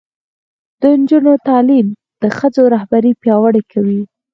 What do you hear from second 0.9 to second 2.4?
نجونو تعلیم د